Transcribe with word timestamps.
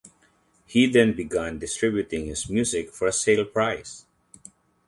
He 0.65 0.87
then 0.87 1.15
began 1.15 1.59
distributing 1.59 2.25
his 2.25 2.49
music 2.49 2.89
for 2.91 3.07
a 3.07 3.13
sale 3.13 3.45
price. 3.45 4.07